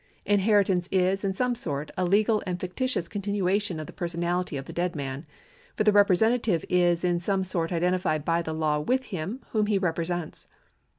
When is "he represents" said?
9.67-10.47